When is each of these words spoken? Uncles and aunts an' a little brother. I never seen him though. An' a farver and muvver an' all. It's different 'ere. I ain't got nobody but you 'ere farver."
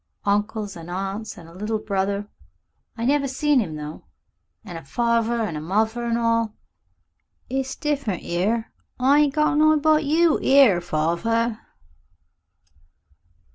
Uncles 0.25 0.75
and 0.75 0.89
aunts 0.89 1.37
an' 1.37 1.45
a 1.45 1.53
little 1.53 1.77
brother. 1.77 2.27
I 2.97 3.05
never 3.05 3.27
seen 3.27 3.59
him 3.59 3.75
though. 3.75 4.05
An' 4.65 4.75
a 4.75 4.81
farver 4.83 5.41
and 5.47 5.55
muvver 5.63 6.05
an' 6.09 6.17
all. 6.17 6.55
It's 7.51 7.75
different 7.75 8.23
'ere. 8.23 8.71
I 8.99 9.19
ain't 9.19 9.35
got 9.35 9.59
nobody 9.59 9.79
but 9.83 10.05
you 10.05 10.39
'ere 10.41 10.79
farver." 10.81 11.59